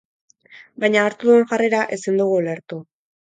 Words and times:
Baina 0.83 1.03
hartu 1.09 1.27
duen 1.31 1.45
jarrera 1.51 1.83
ezin 1.99 2.19
dugu 2.23 2.41
ulertu. 2.41 2.81